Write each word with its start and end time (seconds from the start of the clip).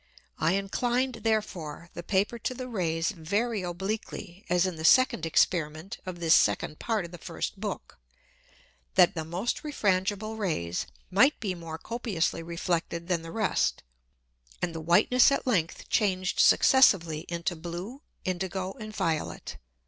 I 0.39 0.53
inclined 0.53 1.17
therefore 1.21 1.91
the 1.93 2.01
Paper 2.01 2.39
to 2.39 2.55
the 2.55 2.67
Rays 2.67 3.11
very 3.11 3.61
obliquely, 3.61 4.43
as 4.49 4.65
in 4.65 4.75
the 4.75 4.83
second 4.83 5.27
Experiment 5.27 5.99
of 6.07 6.19
this 6.19 6.33
second 6.33 6.79
Part 6.79 7.05
of 7.05 7.11
the 7.11 7.19
first 7.19 7.59
Book, 7.59 7.99
that 8.95 9.13
the 9.13 9.23
most 9.23 9.61
refrangible 9.61 10.39
Rays, 10.39 10.87
might 11.11 11.39
be 11.39 11.53
more 11.53 11.77
copiously 11.77 12.41
reflected 12.41 13.09
than 13.09 13.21
the 13.21 13.29
rest, 13.31 13.83
and 14.59 14.73
the 14.73 14.81
Whiteness 14.81 15.31
at 15.31 15.45
Length 15.45 15.87
changed 15.87 16.39
successively 16.39 17.27
into 17.29 17.55
blue, 17.55 18.01
indigo, 18.25 18.73
and 18.79 18.95
violet. 18.95 19.57